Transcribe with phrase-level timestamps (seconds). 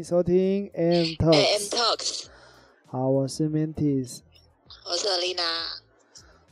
[0.00, 1.68] 迎收听 AM Talks。
[1.68, 2.26] Talks，
[2.86, 4.20] 好，我是 Mantis。
[4.86, 5.76] 我是 Lina。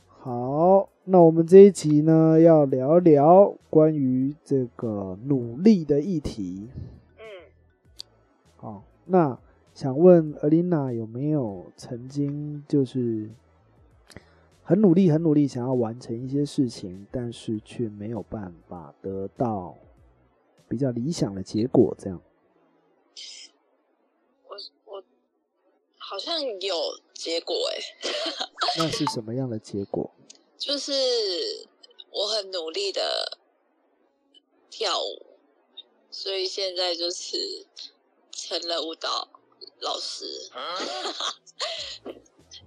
[0.07, 6.69] 好，那我们这一集呢，要聊聊关于这个努力的议题。
[7.17, 7.23] 嗯，
[8.57, 9.39] 好，那
[9.73, 13.31] 想问 Alina 有没有曾经就是
[14.61, 19.75] 很努力、很努力想要完成一些事情，但是却没有办法得到
[20.67, 21.95] 比较理想的结果？
[21.97, 22.21] 这样，
[24.47, 25.03] 我我
[26.09, 27.77] 好像有结果哎、
[28.79, 30.09] 那是什么样的结果？
[30.57, 30.91] 就是
[32.11, 33.37] 我很努力的
[34.71, 35.25] 跳舞，
[36.09, 37.67] 所以现在就是
[38.31, 39.27] 成了舞蹈
[39.81, 40.25] 老师，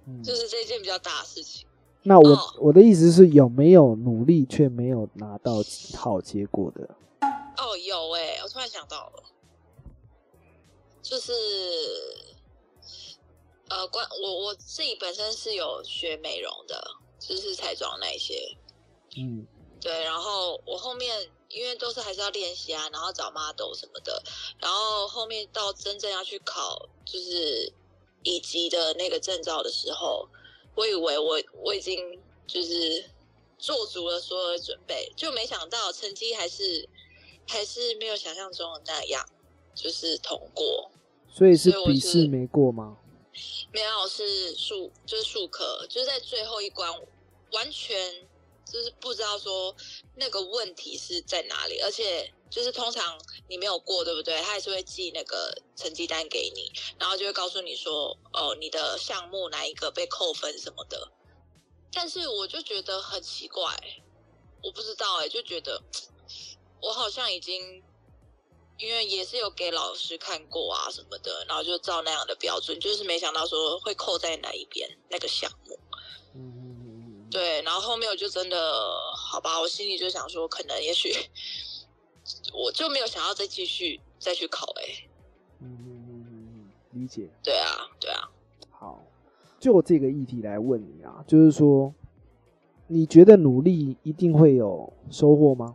[0.07, 1.67] 嗯， 就是这件比较大的事情。
[2.03, 5.55] 那我、哦我的意思是有没有努力却没有拿到
[5.97, 6.95] 好结果的？
[7.57, 9.23] 哦，有哎、我突然想到了，
[11.01, 11.31] 就是
[13.73, 16.79] 呃，关我我自己本身是有学美容的，
[17.19, 18.55] 就是彩妆那一些，
[19.17, 19.47] 嗯
[19.81, 24.21] 对，然后我后面因为都是还是要练习啊，然后找 model 什么的，
[24.59, 27.73] 然后后面到真正要去考就是
[28.21, 30.29] 乙级的那个证照的时候，
[30.75, 31.97] 我以为我我已经
[32.45, 33.09] 就是
[33.57, 36.87] 做足了所有的准备，就没想到成绩还是
[37.47, 39.27] 还是没有想象中的那样，
[39.73, 40.91] 就是通过。
[41.27, 42.99] 所以是笔试没过吗？
[43.71, 46.91] 没有是数就是数科，就是在最后一关
[47.51, 48.27] 完全
[48.71, 49.75] 就是不知道说
[50.15, 54.41] 那个问题是在哪里，而且就是通常你没有过，对不对？
[54.41, 61.11] 他还是会寄那个成绩单给你，然后就会告诉你说，哦，你的项目哪一个被扣分什么的。
[61.91, 63.77] 但是我就觉得很奇怪，
[64.63, 65.81] 我不知道哎、就觉得
[66.81, 67.83] 我好像已经。
[68.83, 75.79] 因为也是有给老师看过啊什么的，然后就照那样的标准，就是没想到说会扣在哪一边那个项目。
[76.35, 78.57] 嗯嗯嗯嗯，对，然后后面我就真的
[79.15, 81.13] 好吧，我心里就想说，可能也许
[82.53, 84.83] 我就没有想要再继续再去考哎、
[85.61, 87.29] 嗯嗯嗯嗯嗯，理解。
[87.41, 88.29] 对啊，对啊，
[88.69, 89.01] 好，
[89.61, 91.93] 就这个议题来问你啊，就是说，
[92.87, 95.73] 你觉得努力一定会有收获吗？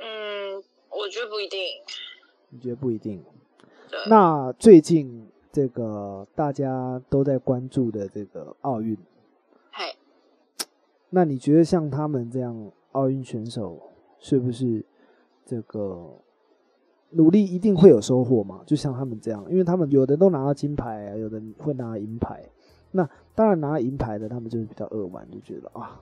[0.00, 0.62] 嗯，
[0.98, 1.60] 我觉得不一定。
[2.50, 3.22] 你觉得不一定。
[4.08, 8.96] 那最近这个大家都在关注的这个奥运，
[9.70, 9.94] 嗨，
[11.10, 13.80] 那你觉得像他们这样奥运选手，
[14.18, 14.84] 是不是
[15.46, 16.20] 这个
[17.10, 18.62] 努力一定会有收获嘛？
[18.66, 22.44] 就像他们这样，因为他们有的都拿到金牌啊，有的会拿银牌。
[22.90, 26.00] 那当然拿银牌的，他们就是比较扼腕，就觉得啊，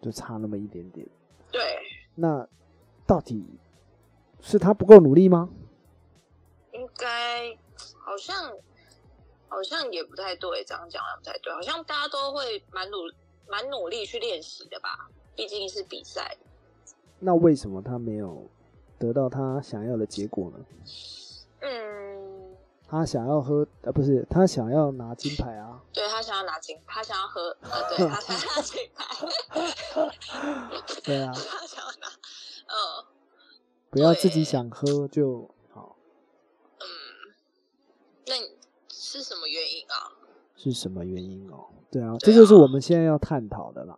[0.00, 1.06] 就差那么一点点。
[1.50, 1.60] 对，
[2.14, 2.46] 那
[3.06, 3.44] 到底
[4.46, 5.48] 是他不够努力吗？
[6.72, 7.56] 应该
[8.04, 8.52] 好像
[9.48, 12.98] 好像也不太对，这样讲也不太对，好像大家都会蛮努
[13.48, 16.36] 蛮努力去练习的吧，毕竟是比赛。
[17.20, 18.46] 那为什么他没有
[18.98, 20.58] 得到他想要的结果呢？
[21.60, 22.56] 嗯，
[22.86, 25.80] 他想要喝，呃，不是，他想要拿金牌啊。
[25.92, 29.04] 对他想要拿金，他想要喝，呃，对他想要拿金牌，
[31.02, 31.93] 对啊， 他想要拿，嗯
[33.94, 35.94] 不要自己想喝就好。
[36.80, 36.82] 嗯，
[38.26, 38.56] 那你
[38.88, 40.10] 是什么原因啊？
[40.56, 41.66] 是什么原因哦？
[41.92, 43.96] 对啊，这就是我们现在要探讨的啦。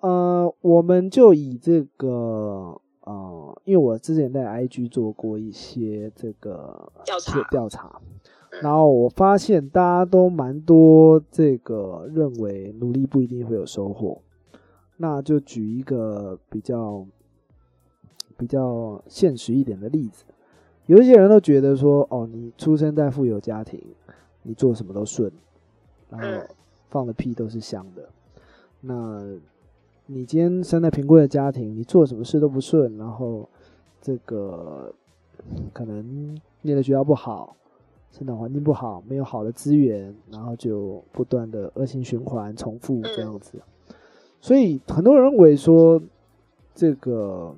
[0.00, 7.98] 呃，我们就以这个呃，因为我之前在 IG 做过一些这个调查调查，
[8.50, 14.20] 嗯然后我发现大家都蛮多这个认为努力不一定会有收获。
[14.98, 17.06] 那就举一个比较
[18.42, 20.24] 比较现实一点的例子，
[20.86, 23.80] 有一些人都觉得说，哦，你出生在富有家庭，
[24.42, 25.30] 你做什么都顺，
[26.10, 26.48] 然后嗯
[26.90, 28.08] 放的屁都是香的。
[28.80, 29.22] 那
[30.06, 33.48] 你今天生在贫困的家庭，你做什么事都不顺，然后
[34.00, 34.92] 这个
[35.72, 37.54] 可能念的学校不好，
[38.10, 43.62] 生长环境不好，没有好的资源，然后就不断的恶性循环重复这样子。
[44.40, 46.02] 所以很多人认为说，
[46.74, 47.54] 这个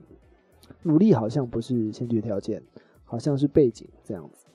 [0.84, 2.62] 努力好像不是先决条件，
[3.04, 4.46] 好像是背景这样子。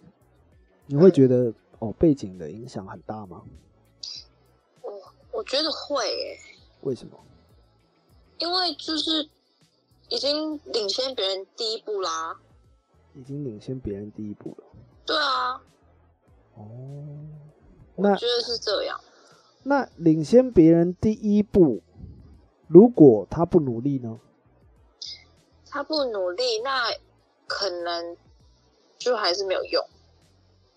[0.85, 3.43] 你会觉得哦，背景的影响很大吗？
[4.81, 4.91] 我
[5.31, 6.39] 我觉得会诶、
[6.81, 7.19] 为什么？
[8.37, 9.29] 因为就是
[10.07, 12.39] 已经领先别人第一步啦。
[13.15, 14.63] 已经领先别人第一步了。
[15.05, 15.61] 对啊，
[16.55, 16.63] 哦，
[17.95, 18.99] 那我觉得是这样。
[19.63, 21.81] 那领先别人第一步，
[22.67, 24.19] 如果他不努力呢？
[25.69, 26.91] 他不努力，那
[27.47, 28.17] 可能
[28.97, 29.85] 就还是没有用。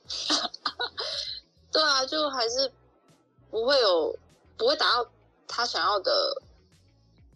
[1.73, 2.71] 对啊，就还是
[3.51, 4.15] 不会有
[4.57, 5.11] 不会达到
[5.49, 6.43] 他想要的，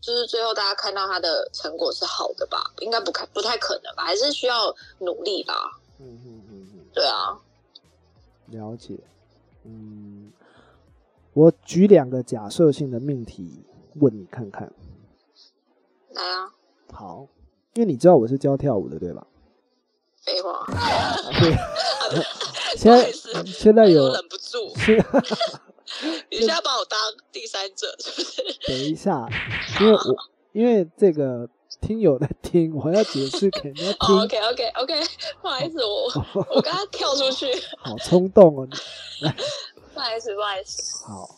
[0.00, 2.62] 就是最后大家看到他的成果是好的吧？
[2.81, 4.05] 应该不看不太可能吧？
[4.05, 5.81] 还是需要努力吧？
[5.99, 7.41] 嗯嗯嗯嗯，对啊，
[8.47, 8.99] 了解。
[9.64, 10.31] 嗯，
[11.32, 13.64] 我举两个假设性的命题
[13.94, 14.70] 问你看看。
[16.11, 16.53] 来啊，
[16.93, 17.26] 好，
[17.76, 19.26] 因为你知道我是教跳舞的，对吧？
[20.25, 20.67] 废话，
[21.40, 21.55] 对。
[22.76, 23.11] 现在
[23.44, 24.96] 现在有我忍不住，是
[26.31, 26.99] 你现在把我当
[27.32, 28.43] 第三者是不是？
[28.67, 29.26] 等一下，
[29.81, 30.17] 因为我
[30.52, 31.49] 因为这个
[31.81, 35.00] 听友在听，我要解释给人家 哦听，，OK OK OK，
[35.40, 37.46] 不好意思，我我刚刚跳出去，
[37.79, 38.69] 好冲动哦。
[39.94, 41.29] 不好意思不好意思，好，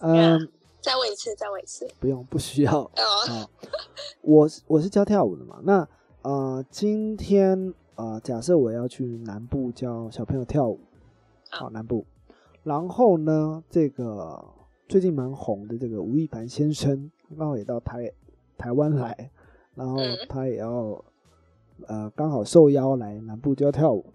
[0.00, 0.48] 嗯，
[0.80, 2.80] 再问一次再问一次，不用，不需要。
[2.80, 2.90] 哦，
[3.28, 3.50] 好，
[4.22, 5.86] 我是我是教跳舞的嘛，那
[6.22, 10.80] 呃，今天呃，假设我要去南部教小朋友跳舞，
[11.50, 12.04] 好，南部，
[12.62, 14.44] 然后呢，这个
[14.88, 18.10] 最近蛮红的这个吴亦凡先生刚好也到台
[18.56, 19.30] 台湾来，
[19.74, 21.04] 然后嗯他也要
[21.86, 24.06] 呃刚好受邀来南部教跳舞。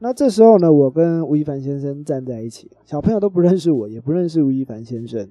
[0.00, 5.28] 那这时候呢，我跟吴亦凡先生站在一起，小朋友都不认识我，也不认识吴亦凡先生。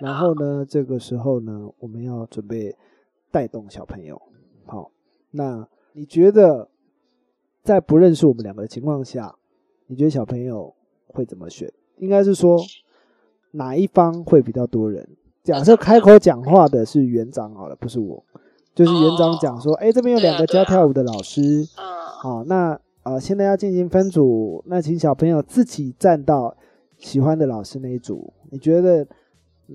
[0.00, 2.74] 然后呢，这个时候呢，我们要准备
[3.30, 4.20] 带动小朋友。
[4.64, 4.90] 好，
[5.30, 6.68] 那你觉得
[7.62, 9.34] 在不认识我们两个的情况下，
[9.86, 10.74] 你觉得小朋友
[11.06, 11.70] 会怎么选？
[11.98, 12.58] 应该是说
[13.52, 15.06] 哪一方会比较多人？
[15.42, 18.24] 假设开口讲话的是园长好了，不是我，
[18.74, 21.84] 就是园长讲说，哎、这边有两个教跳舞的老师，嗯，
[22.22, 26.56] 好，那呃，现在要进行分组，那请小朋友自己站到
[26.98, 28.32] 喜欢的老师那一组。
[28.50, 29.06] 你觉得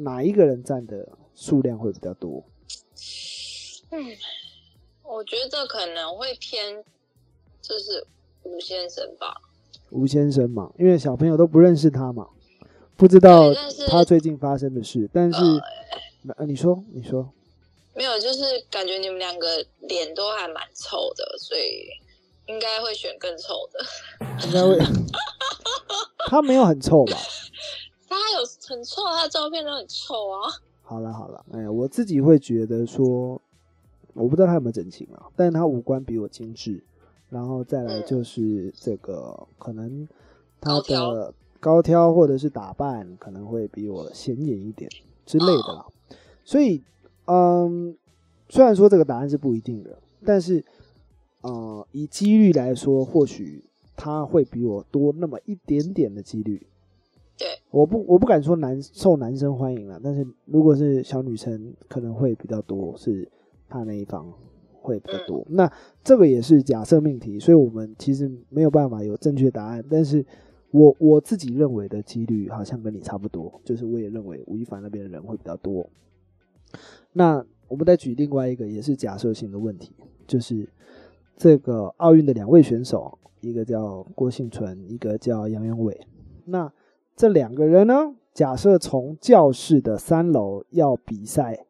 [0.03, 2.43] 哪一个人占的数量会比较多？
[3.91, 4.17] 嗯，
[5.03, 6.83] 我觉得可能会偏，
[7.61, 8.05] 就是
[8.43, 9.35] 吴先生吧。
[9.91, 12.27] 吴先生嘛，因为小朋友都不认识他嘛，
[12.97, 13.53] 不知道
[13.87, 15.09] 他最近发生的事。
[15.13, 15.61] 但是，呃
[16.23, 17.31] 那呃，你说，你说，
[17.93, 21.87] 没有，就是感觉你们两个脸都还蛮臭的，所以
[22.47, 23.85] 应该会选更臭的。
[24.47, 24.77] 应该会，
[26.27, 27.17] 他没有很臭吧？
[28.07, 30.49] 他有很臭，他的照片都很臭啊。
[30.81, 33.41] 好了好了，哎，我自己会觉得说，
[34.13, 36.83] 我不知道他有没有整形啊，但是他五官比我精致，
[37.29, 40.07] 然后再来嗯就是这个可能
[40.61, 44.89] 他的高挑或者是打扮可能会比我显眼一点
[45.25, 45.85] 之类的啦，
[46.43, 46.83] 所以
[47.25, 47.97] 嗯，
[48.49, 50.63] 虽然说这个答案是不一定的，但是
[51.41, 53.63] 呃，以几率来说，或许
[53.95, 56.67] 他会比我多那么一点点的几率。
[57.37, 63.29] 对，我不我不敢说男受男生欢迎了，但是如果是小女生，可能会比较多，是
[63.67, 64.31] 他那一方
[64.81, 65.45] 会比较多。
[65.49, 65.69] 那
[66.03, 69.83] 这个也是假设命题，所以我们其实没有办法有正确答案。
[69.89, 70.25] 但是
[70.71, 75.89] 我我自己认为的几率好像跟你差不多，就是我也认为吴亦凡那边的人会比较多。
[77.11, 79.93] 那我们再举另外一个也是假设性的问题，
[80.25, 80.69] 就是
[81.35, 85.99] 这个奥运的两位选手，一个叫郭幸存，一个叫杨永伟。
[86.45, 86.71] 那
[87.15, 91.65] 这两个人呢，假设从教室的三楼要比赛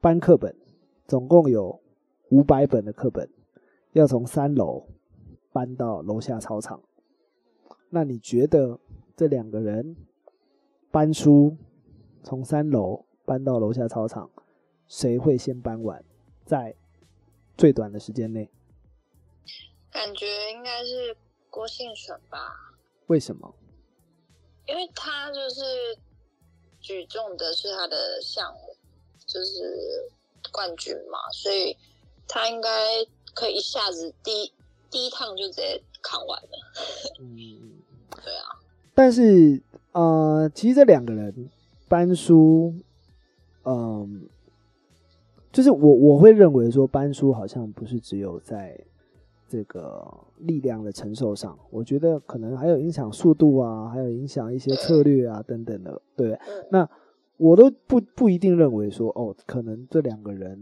[0.00, 0.56] 搬课本，
[1.06, 1.80] 总共有
[2.30, 3.30] 五百本的课本，
[3.92, 4.88] 要从三楼
[5.52, 6.82] 搬到楼下操场。
[7.90, 8.80] 那你觉得
[9.16, 9.94] 这两个人
[10.90, 11.56] 搬书
[12.24, 14.28] 从三楼搬到楼下操场，
[14.88, 16.04] 谁会先搬完，
[16.44, 16.74] 在
[17.56, 18.50] 最短的时间内？
[19.92, 21.16] 感觉应该是
[21.48, 22.38] 郭信存吧，
[23.06, 23.54] 为什么？
[24.70, 25.60] 因为他就是
[26.80, 28.76] 举重的是他的项目，
[29.26, 30.08] 就是
[30.52, 31.76] 冠军嘛，所以
[32.28, 32.70] 他应该
[33.34, 34.52] 可以一下子第一
[34.88, 36.48] 第一趟就直接扛完了。
[37.18, 37.82] 嗯，
[38.22, 38.46] 对啊，
[38.94, 39.60] 但是
[39.90, 41.50] 呃，其实这两个人
[41.88, 42.72] 班书，
[43.64, 44.28] 嗯、
[45.52, 48.78] 就是我我会认为说班书好像不是只有在
[49.50, 50.06] 这个
[50.38, 56.00] 力量的承受上，我觉得可能还有影响速度啊，还有影响一些策略啊等等的。
[56.14, 56.88] 对，嗯，那
[57.36, 60.56] 我都不不一定认为说哦，可能这两个人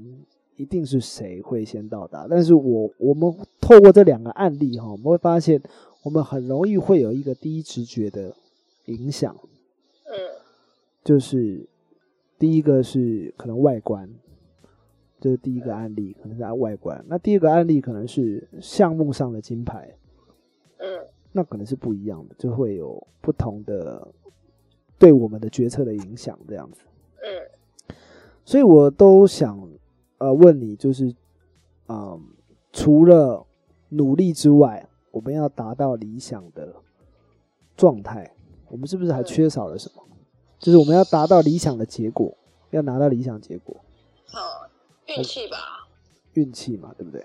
[0.56, 3.30] 一定是谁会先到达，但是我我们
[3.60, 5.60] 透过这两个案例哈，我们会发现
[6.02, 8.34] 我们很容易会有一个第一直觉的
[8.86, 9.36] 影响，
[10.06, 10.16] 嗯
[11.04, 11.68] 就是
[12.38, 14.08] 第一个是可能外观，
[15.20, 17.04] 这是第一个案例，可能是按外观。
[17.08, 19.94] 那第二个案例可能是项目上的金牌，
[20.78, 20.86] 嗯
[21.32, 24.06] 那可能是不一样的，就会有不同的
[24.98, 26.80] 对我们的决策的影响，这样子。
[27.22, 27.94] 嗯
[28.44, 29.68] 所以我都想
[30.18, 31.14] 呃问你，就是
[31.88, 32.20] 嗯、
[32.72, 33.44] 除了
[33.90, 36.74] 努力之外，我们要达到理想的
[37.76, 38.30] 状态，
[38.68, 40.02] 我们是不是还缺少了什么？
[40.58, 42.36] 就是我们要达到理想的结果，
[42.70, 43.76] 要拿到理想结果，
[44.34, 44.67] 嗯，
[45.16, 45.56] 运气吧，
[46.34, 47.24] 运气嘛，对不对？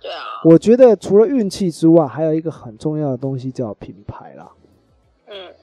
[0.00, 4.52] 对啊，我觉得除了运气之外，还有一个很重要的东西叫品牌啦。
[5.26, 5.54] 嗯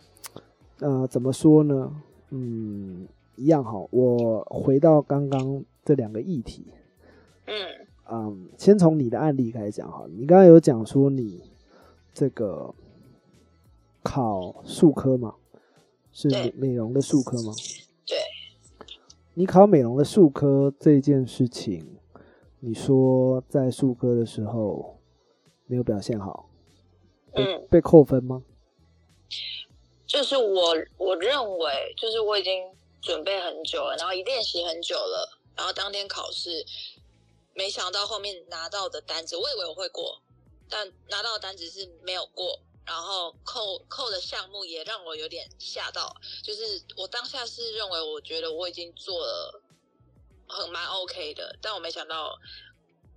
[0.79, 1.95] 呃，怎么说呢？
[2.31, 3.73] 嗯，一样哈。
[3.91, 6.65] 我回到刚刚这两个议题，
[7.45, 7.55] 嗯
[8.11, 10.05] 嗯，先从你的案例开始讲哈。
[10.09, 11.43] 你刚刚有讲说你
[12.13, 12.73] 这个
[14.01, 15.35] 考术科嘛，
[16.11, 17.53] 是美美容的术科吗？
[19.33, 19.41] 对。
[19.41, 21.99] 你考美容的术科这件事情，
[22.59, 24.99] 你说在术科的时候
[25.65, 26.49] 没有表现好，
[27.33, 28.43] 被嗯，被扣分吗？
[30.05, 32.63] 就是我我认为，就是我已经
[33.01, 36.65] 准备很久了，然后也练习很久了，然后当天考试，
[37.53, 40.21] 没想到后面拿到的单子，我以为我会过，
[40.69, 42.59] 但拿到的单子是没有过，
[42.91, 49.61] 然后扣扣的项目也让我有点吓到，就是我当下是认为我觉得我已经做了
[50.45, 52.37] 很蛮 OK 的，但我没想到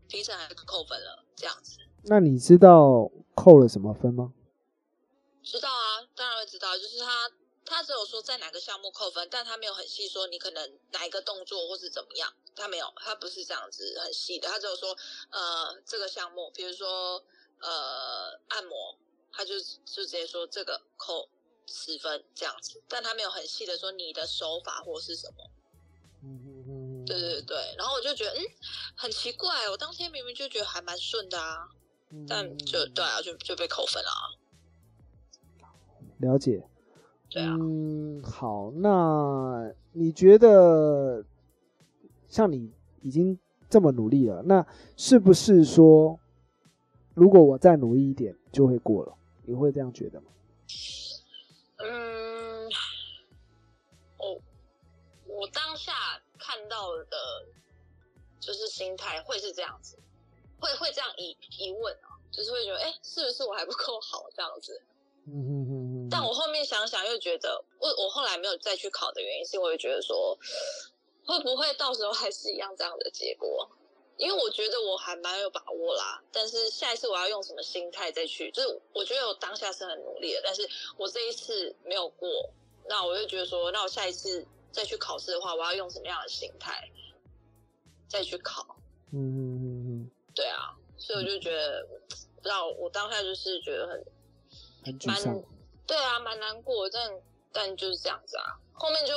[0.09, 1.81] 评审还扣分了，这样子。
[2.05, 4.33] 那你知道扣了什么分吗？
[5.43, 6.79] 知道啊，当然会知道。
[6.79, 7.33] 就是他，
[7.65, 14.49] 他只有说在哪个项目扣分，但他没有很细说你可能哪一个动作或是怎么样，他没有，他不是这样子很细的。
[14.49, 14.97] 他只有说，
[15.31, 17.25] 呃，这个项目，比如说
[17.61, 18.97] 呃按摩，
[19.37, 21.29] 他就就直接说这个扣
[21.67, 25.51] 十分这样子，但他没有很细的说你的手法或是什么。
[26.23, 28.41] 嗯对对对，然后我就觉得，嗯，
[28.97, 31.69] 很奇怪，我当天明明就觉得还蛮顺的啊，
[32.27, 34.25] 但就对啊，就就被扣分了啊。
[36.19, 36.67] 了解。
[37.29, 41.25] 对啊，嗯，好，那你觉得
[42.29, 42.73] 像你
[43.03, 43.39] 已经
[43.69, 46.19] 这么努力了，那是不是说，
[47.13, 49.15] 如果我再努力一点就会过了？
[49.47, 50.31] 你会这样觉得吗？
[51.79, 52.69] 嗯，
[54.19, 54.41] 我
[55.27, 55.93] 我当下
[56.39, 57.47] 看到的，
[58.41, 59.99] 就是心态会是这样子，
[60.59, 64.81] 会会这样疑疑问啊，就是会觉得，哎、是不是我还不够好这样子？
[65.27, 66.09] 嗯哼哼哼。
[66.11, 70.39] 但我后面想想又觉得，我我后来没有再去考的原因，是因为我觉得说，
[71.27, 73.69] 会不会到时候还是一样这样的结果？
[74.17, 78.51] 因为我觉得我还蛮有把握啦，但是下一次我要用什么心态再去？
[78.53, 82.29] 就是我觉得我当下是很努力的，但是我这一次没有过，
[82.87, 86.91] 那我就觉得说，那我下一次再去考试的话，我要用什么样的心态
[88.09, 88.77] 再去考？
[89.13, 94.05] 嗯嗯嗯嗯，对啊，所以我就觉得，不知道我当下就是觉得很
[94.85, 95.43] 很沮丧。
[95.87, 97.21] 对啊，蛮难过，但
[97.53, 98.59] 但就是这样子啊。
[98.73, 99.15] 后面就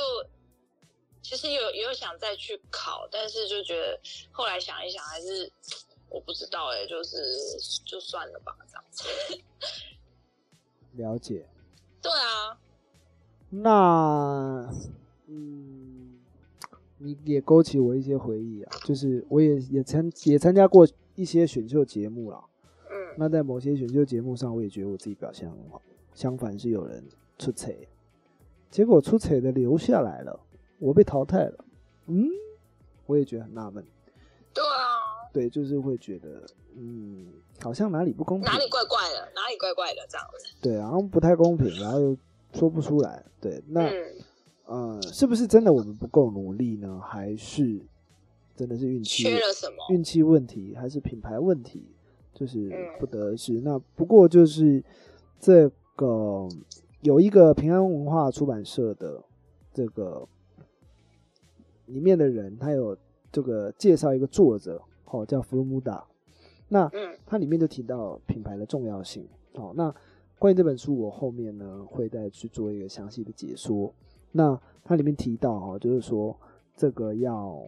[1.22, 5.52] 其实有也有想再去考，但是就觉得后来想一想，还是
[6.08, 7.16] 我不知道哎、就是
[7.84, 9.04] 就算了吧，这样子。
[10.96, 11.46] 了解。
[12.00, 12.58] 对啊，
[13.50, 14.72] 那，
[15.26, 16.18] 嗯，
[16.98, 22.44] 你也勾起我一些回忆啊，就是我也也参也参加过一些选秀节目啦。
[22.90, 25.82] 嗯那在某些选秀节目上，我也觉得我自己表现很好。
[26.14, 27.04] 相反是有人
[27.36, 27.76] 出彩，
[28.70, 30.40] 结果出彩的留下来了，
[30.78, 31.64] 我被淘汰了。
[32.06, 32.28] 嗯，
[33.06, 33.84] 我也觉得很纳闷。
[34.54, 36.44] 对啊，对，就是会觉得，
[36.76, 37.26] 嗯，
[37.60, 40.54] 好像哪里不公平，哪里怪怪的，哪里怪怪的这样子。
[40.60, 42.16] 对，好像不太公平，然后又
[42.52, 43.24] 说不出来。
[43.40, 43.82] 对，那。
[43.88, 44.14] 嗯，
[44.66, 47.00] 呃，是不是真的我们不够努力呢？
[47.02, 47.80] 还是
[48.54, 49.76] 真的是运气缺了什么？
[49.88, 51.94] 运气问题，还是品牌问题？
[52.34, 53.60] 就是嗯不得而知。
[53.62, 54.84] 那不过就是
[55.40, 56.46] 这个
[57.00, 59.24] 有一个平安文化出版社的
[59.72, 60.28] 这个
[61.88, 62.96] 里面的人，他有
[63.30, 66.04] 这个介绍一个作者，哦，叫弗鲁姆达。
[66.68, 69.26] 那嗯它里面就提到品牌的重要性。
[69.54, 69.94] 哦，那
[70.38, 73.92] 关于这本书，我后面呢会再去做一个详细的解说。
[74.32, 76.36] 那它里面提到哈，就是说
[76.76, 77.60] 这个要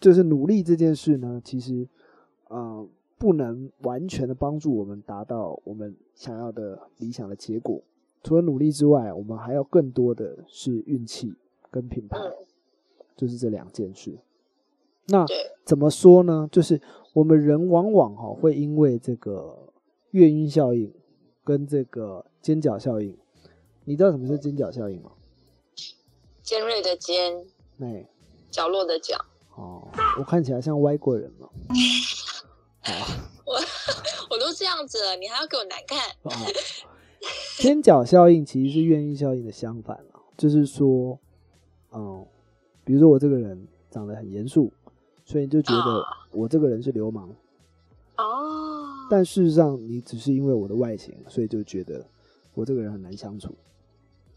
[0.00, 1.86] 就是努力这件事呢，其实
[2.48, 2.86] 呃
[3.18, 7.82] 不能完全的帮助我们达到我们想要的理想的结果。
[8.22, 11.34] 除了努力之外，我们还要更多的是运气
[11.70, 12.32] 跟品牌，嗯，
[13.16, 14.18] 就是这两件事。
[15.06, 15.26] 那，
[15.64, 16.48] 怎么说呢？
[16.50, 16.80] 就是
[17.12, 19.72] 我们人往往哈会因为这个
[20.10, 20.92] 月晕效应
[21.44, 23.18] 跟这个尖角效应，
[23.84, 25.10] 你知道什么是尖角效应吗？
[26.42, 27.44] 尖锐的尖，
[27.80, 28.08] 哎，
[28.50, 29.16] 角落的角。
[29.56, 29.86] 哦，
[30.18, 31.48] 我看起来像歪过人吗？
[33.44, 33.54] 我
[34.30, 35.98] 我都这样子了，你还要给我难看？
[36.22, 36.30] 哦，
[37.58, 41.18] 尖角效应其实是月晕效应的相反啊，就是说，
[41.92, 42.26] 嗯，
[42.84, 44.72] 比如说我这个人长得很严肃，
[45.24, 47.28] 所以你就觉得啊我这个人是流氓。
[48.16, 52.06] 哦，但事实上你只是因为我的外形，所以就觉得
[52.54, 53.54] 我这个人很难相处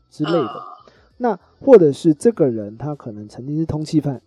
[0.10, 0.48] 之类的。
[0.48, 0.72] 啊
[1.18, 4.22] 那或者是这个人他可能曾经是通缉犯，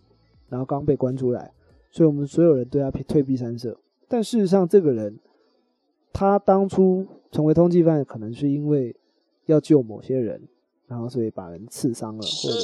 [0.47, 1.53] 然后刚被关出来，
[1.91, 3.77] 所以我们所有人对他退避三舍。
[4.07, 5.19] 但事实上，这个人
[6.11, 8.95] 他当初成为通缉犯，可能是因为
[9.45, 10.41] 要救某些人，
[10.87, 12.59] 然后所以把人刺伤了，或失者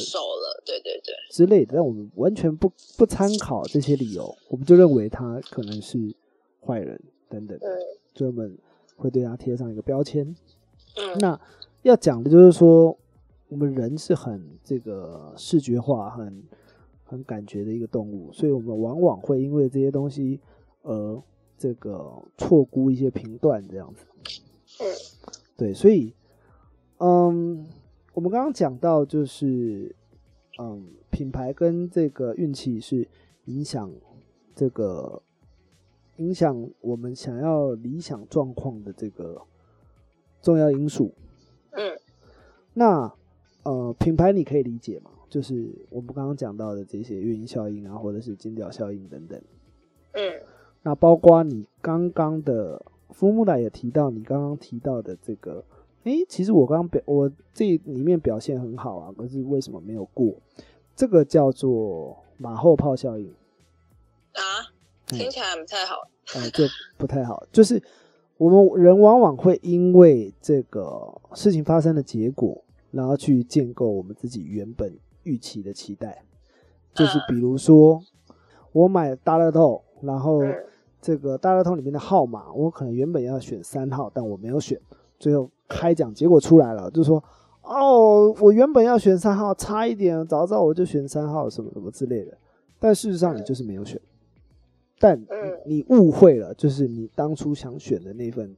[0.65, 1.75] 对对对，之类的。
[1.75, 6.13] 但我们完全不不参考这些理由，我们就认为他可能是
[6.59, 7.69] 坏人等等，嗯
[8.13, 8.57] 所以我们
[8.95, 10.25] 会对他贴上一个标签。
[10.95, 11.39] 嗯，那
[11.83, 12.97] 要讲的就是说，
[13.49, 16.43] 我们人是很这个视觉化、很
[17.03, 20.39] 很感觉的一个动物，所以我们往往会因为这些东西
[20.81, 21.21] 而
[21.57, 24.05] 这个错估一些评断，这样子。
[24.79, 24.85] 嗯
[25.57, 26.13] 对，所以，
[26.97, 27.65] 嗯，
[28.13, 29.95] 我们刚刚讲到就是，
[30.59, 33.07] 嗯，品牌跟这个运气是
[33.45, 33.91] 影响
[34.55, 35.21] 这个
[36.17, 39.41] 影响我们想要理想状况的这个
[40.41, 41.13] 重要因素。
[41.71, 41.97] 嗯
[42.73, 43.13] 那
[43.63, 45.11] 呃，品牌你可以理解嘛？
[45.29, 49.41] 就是我们刚刚讲到的这些运营效应啊，或者是金调效应等等。
[50.13, 50.41] 嗯
[50.83, 55.65] 那包括你刚刚的福木达也提到，你刚刚提到的这个，
[56.05, 60.33] 诶，其实我刚刚表我这里面表现很好啊，可是为什么没有过？
[60.95, 63.27] 这个叫做马后炮效应，
[64.33, 64.71] 啊，
[65.11, 66.07] 嗯听起来不太好。
[66.35, 66.63] 呃，就
[66.97, 67.45] 不太好。
[67.51, 67.81] 就是
[68.37, 76.23] 我们人往往会因为这个事情发生的结果，然后去建构我们自己原本预期的期待。
[76.93, 78.01] 就是比如说，
[78.71, 80.55] 我买大乐透，然后嗯
[81.01, 84.79] 这个大乐透里面的号码，我可能原本要选三号，但我没有选，
[85.19, 87.23] 最后开奖结果出来了，就说
[87.61, 92.37] 哦，我原本要选三号，差一点，早知道我就选三号，什么什么之类的。
[92.79, 93.99] 但事实上你就是没有选，
[94.99, 95.19] 但
[95.65, 98.55] 你误会了，就是你当初想选的那份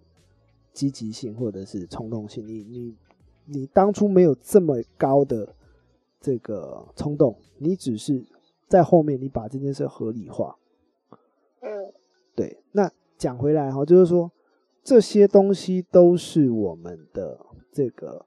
[0.73, 2.95] 积极性或者是冲动性，你你
[3.45, 5.47] 你当初没有这么高的
[6.19, 8.21] 这个冲动，你只是
[8.67, 10.57] 在后面你把这件事合理化。
[11.61, 11.69] 嗯
[12.35, 14.29] 对，那讲回来哈，就是说
[14.87, 18.25] 这些东西都是我们的这个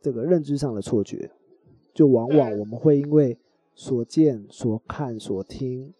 [0.00, 1.30] 这个认知上的错觉，
[1.92, 3.36] 就往往嗯我们会因为
[3.74, 5.92] 所见、所看、所听，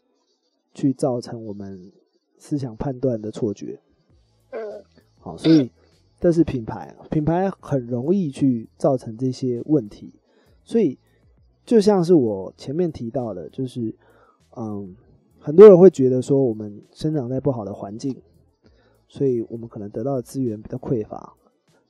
[0.72, 1.92] 去造成我们
[2.38, 3.78] 思想判断的错觉。
[4.52, 4.82] 嗯
[5.18, 5.70] 好，所以
[6.18, 10.14] 这是品牌，品牌很容易去造成这些问题。
[10.64, 10.98] 所以
[11.66, 13.94] 就像是我前面提到的，就是
[14.56, 14.96] 嗯，
[15.38, 18.16] 很多人会觉得说我们生长在不好的环境，
[19.08, 21.34] 所以我们可能得到的资源比较匮乏。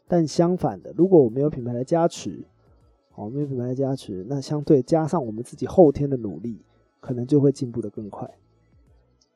[0.06, 2.42] 但相反的，如果我们有品牌的加持，
[3.14, 6.62] 哦，没有品牌的加持，那相对加上我们自己后天的努力，
[7.00, 8.26] 可能就会进步的更快。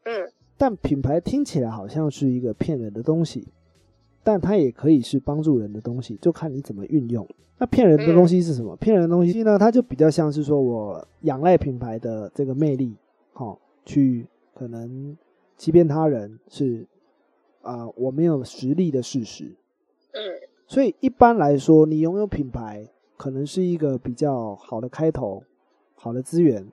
[0.05, 3.49] 嗯但品牌听起来好像是一个骗人的东西，
[4.23, 7.27] 但它也可以是帮助人的东西，就看你怎么运用。
[7.59, 8.77] 那骗人的东西是什么？
[8.77, 9.59] 骗人的东西呢？
[9.59, 12.95] 它就比较像是说我仰赖品牌的这个魅力，
[13.33, 15.17] 好、去可能
[15.57, 16.87] 欺骗他人是
[17.63, 19.45] 啊、我没有实力的事实。
[20.13, 20.21] 嗯
[20.67, 25.43] 所以一般来说，你拥有品牌可能是一个比较好的开头，
[25.95, 26.67] 好的资源，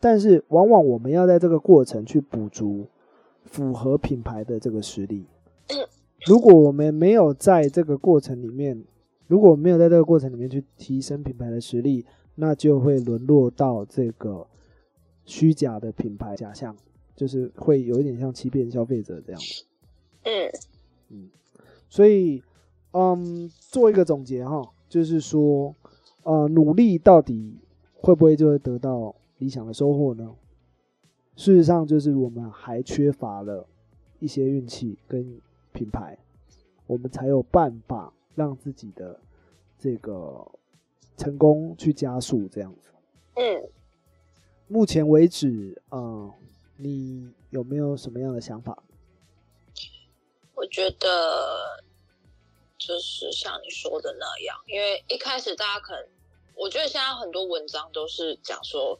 [0.00, 2.86] 但是往往我们要在这个过程去补足
[3.44, 5.26] 符合品牌的这个实力。
[6.26, 8.82] 如果我们没有在这个过程里面，
[9.28, 14.44] 如果没有在这个过程里面去提升品牌的实力，那就会沦落到这个
[15.24, 16.76] 虚假的品牌假象，
[17.14, 19.40] 就是会有一点像欺骗消费者这样。
[20.26, 21.30] 嗯
[21.88, 22.42] 所以，
[22.92, 25.74] 嗯，做一个总结哈，就是说，
[26.24, 27.56] 呃，努力到底
[27.94, 30.34] 会不会就会得到理想的收获呢？
[31.36, 33.66] 事实上，就是我们还缺乏了
[34.18, 35.40] 一些运气跟
[35.72, 36.18] 品牌，
[36.86, 39.18] 我们才有办法让自己的
[39.78, 40.46] 这个
[41.16, 42.90] 成功去加速这样子。
[43.36, 43.62] 嗯，
[44.66, 46.32] 目前为止，嗯，
[46.76, 48.82] 你有没有什么样的想法？
[50.68, 51.82] 觉得
[52.78, 56.08] 就是像你说的那样，因为一开始大家可能，
[56.54, 58.98] 我觉得现在很多文章都是讲说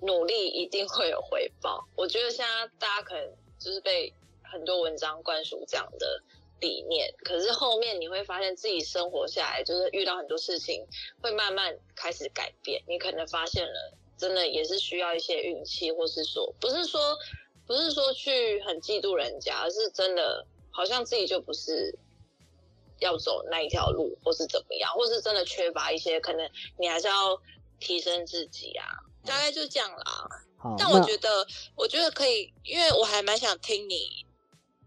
[0.00, 1.86] 努力一定会有回报。
[1.96, 6.22] 我觉得现在大家可能就是被很多文章灌输这样的
[6.60, 10.86] 理念，可是后面你会发现自己生活下来，就是遇到很多事情，
[11.20, 12.82] 会慢慢开始改变。
[12.86, 17.16] 你可能发现了，真的也是需要一些运气，或是说，不是说
[17.66, 21.96] 不是说去很嫉妒人家，而是真的好像自己就不是
[22.98, 27.40] 要走那一条路，或是怎么样，或是真的缺乏一些，可能你还是要
[27.78, 28.86] 提升自己啊，
[29.24, 30.28] 大概就这样啦。
[30.78, 34.24] 但我觉得，我觉得可以，因为我还蛮想听你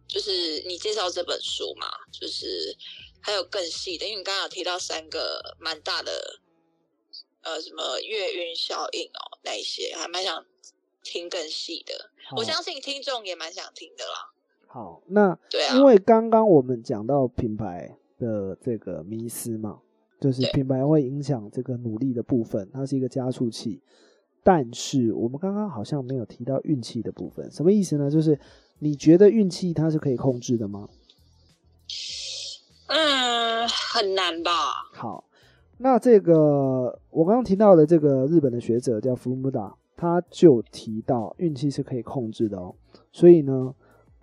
[0.08, 2.78] 就是你介绍这本书嘛，就是
[3.22, 6.40] 还有更细的，因为你刚刚有提到三个蛮大的，
[7.42, 10.46] 呃，什么月晕效应哦，那一些还蛮想
[11.04, 12.10] 听更细的。
[12.38, 14.32] 我相信听众也蛮想听的啦。
[14.76, 19.80] 好，那对啊，因为刚刚我们讲到品牌的这个迷失嘛，
[20.20, 23.82] 就是品牌会影响这个努力的部分，它是一个加速器。
[24.44, 28.12] 但是我们刚刚好像没有提到运气的部分，什么意思呢？
[28.12, 28.38] 就是
[28.80, 30.90] 你觉得运气它是可以控制的吗？
[32.88, 34.52] 嗯，很难吧。
[34.92, 35.24] 好，
[35.78, 42.76] 那这个我刚刚提到的这个日本的学者叫福姆达，他就提到运气是可以控制的哦。
[43.14, 43.74] 所以呢，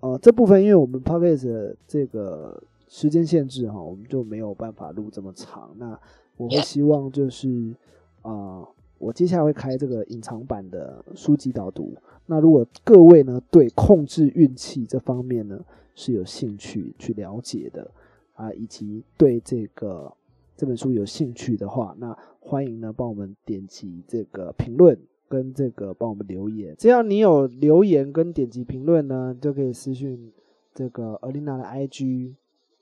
[0.03, 5.75] 呃，这部分因为我们 podcast 这个时间限制哈，我们就没有办法录这么长。
[5.79, 5.99] 那
[6.37, 7.75] 我会希望就是
[8.23, 8.63] 啊。
[8.99, 11.93] 我接下来会开这个隐藏版的书籍导读。
[12.27, 15.59] 那如果各位呢对控制运气这方面呢
[15.97, 17.91] 是有兴趣去了解的
[18.35, 20.13] 啊，以及对这个
[20.57, 24.97] 这本书有兴趣的话，那欢迎呢帮我们点击这个评论
[25.33, 26.77] 跟这个帮我们留言。
[26.79, 30.31] 只要你有留言跟点击评论呢，就可以私讯
[30.75, 32.35] 这个 Alina 的 IG，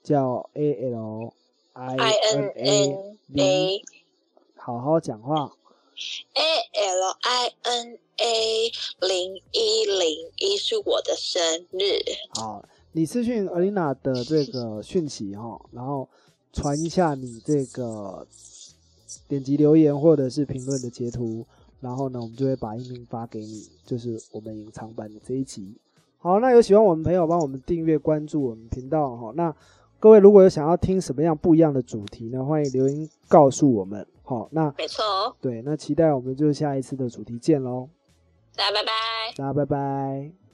[0.03, 1.31] 叫 A L
[1.71, 3.81] I N A，
[4.57, 5.53] 好好讲话。
[6.33, 8.71] A L I N A
[9.07, 12.01] 零一零一是我的生日。
[12.35, 16.09] 好，你私讯 Alina 的这个讯息哈，然后
[16.51, 18.27] 传一下你这个
[19.29, 21.45] 点击留言或者是评论的截图，
[21.81, 25.75] 然后呢，我们就会把音频发给你，就是我们隐藏版的这一集。
[26.19, 29.33] 好，那有喜欢我们朋友帮我们订阅关注我们频道哈。
[29.35, 29.53] 那
[29.99, 34.05] 各位如果有想要听什么样不一样的主题呢，欢迎留言告诉我们。
[34.23, 35.35] 好，那没错哦。
[35.41, 37.89] 对，那期待我们就下一次的主题见喽。
[38.55, 38.91] 大家拜拜。
[39.35, 40.50] 大家拜拜。